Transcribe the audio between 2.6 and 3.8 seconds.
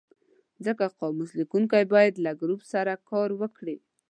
سره کار وکړي.